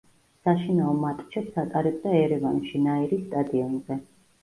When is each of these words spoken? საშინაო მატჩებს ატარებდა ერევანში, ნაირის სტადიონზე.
საშინაო 0.47 0.93
მატჩებს 1.03 1.61
ატარებდა 1.65 2.17
ერევანში, 2.25 2.85
ნაირის 2.91 3.25
სტადიონზე. 3.31 4.05